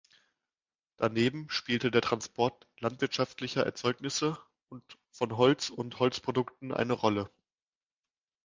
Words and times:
Daneben 0.97 1.47
spielte 1.51 1.91
der 1.91 2.01
Transport 2.01 2.65
landwirtschaftlicher 2.79 3.63
Erzeugnisse 3.65 4.39
und 4.67 4.81
von 5.11 5.37
Holz 5.37 5.69
und 5.69 5.99
Holzprodukten 5.99 6.73
eine 6.73 6.93
Rolle. 6.93 7.29